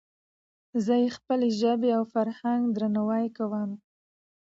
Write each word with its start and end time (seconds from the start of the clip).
زه 0.85 0.93
د 1.03 1.05
خپلي 1.15 1.49
ژبي 1.59 1.89
او 1.97 2.03
فرهنګ 2.13 2.61
درناوی 2.75 3.25
کوم. 3.37 3.69